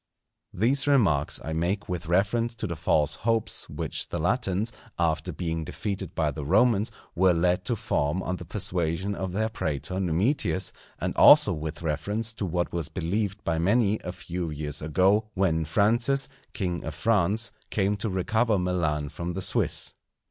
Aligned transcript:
These 0.51 0.87
remarks 0.87 1.39
I 1.45 1.53
make 1.53 1.87
with 1.87 2.07
reference 2.07 2.55
to 2.55 2.65
the 2.65 2.75
false 2.75 3.13
hopes 3.13 3.69
which 3.69 4.09
the 4.09 4.17
Latins, 4.17 4.73
after 4.97 5.31
being 5.31 5.63
defeated 5.63 6.15
by 6.15 6.31
the 6.31 6.43
Romans, 6.43 6.91
were 7.13 7.35
led 7.35 7.65
to 7.65 7.75
form 7.75 8.23
on 8.23 8.37
the 8.37 8.45
persuasion 8.45 9.13
of 9.13 9.31
their 9.31 9.47
prætor 9.47 10.01
Numitius, 10.03 10.71
and 10.99 11.15
also 11.17 11.53
with 11.53 11.83
reference 11.83 12.33
to 12.33 12.47
what 12.47 12.73
was 12.73 12.89
believed 12.89 13.43
by 13.43 13.59
many 13.59 13.99
a 13.99 14.11
few 14.11 14.49
years 14.49 14.81
ago, 14.81 15.29
when 15.35 15.65
Francis, 15.65 16.27
king 16.53 16.83
of 16.83 16.95
France, 16.95 17.51
came 17.69 17.95
to 17.97 18.09
recover 18.09 18.57
Milan 18.57 19.07
from 19.07 19.33
the 19.33 19.41
Swiss. 19.43 19.93